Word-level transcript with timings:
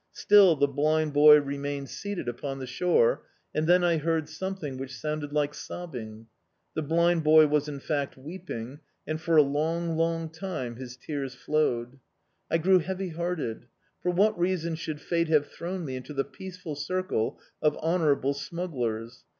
Still 0.13 0.55
the 0.55 0.67
blind 0.67 1.13
boy 1.13 1.39
remained 1.39 1.87
seated 1.87 2.27
upon 2.27 2.57
the 2.57 2.65
shore, 2.65 3.21
and 3.53 3.67
then 3.67 3.83
I 3.83 3.97
heard 3.97 4.27
something 4.27 4.79
which 4.79 4.95
sounded 4.95 5.31
like 5.31 5.53
sobbing. 5.53 6.25
The 6.73 6.81
blind 6.81 7.23
boy 7.23 7.45
was, 7.45 7.67
in 7.67 7.79
fact, 7.79 8.17
weeping, 8.17 8.79
and 9.05 9.21
for 9.21 9.37
a 9.37 9.43
long, 9.43 9.95
long 9.97 10.29
time 10.31 10.77
his 10.77 10.97
tears 10.97 11.35
flowed... 11.35 11.99
I 12.49 12.57
grew 12.57 12.79
heavy 12.79 13.09
hearted. 13.09 13.67
For 14.01 14.09
what 14.09 14.35
reason 14.39 14.73
should 14.73 14.99
fate 14.99 15.27
have 15.27 15.45
thrown 15.45 15.85
me 15.85 15.95
into 15.97 16.15
the 16.15 16.23
peaceful 16.25 16.73
circle 16.73 17.39
of 17.61 17.77
honourable 17.77 18.33
smugglers? 18.33 19.23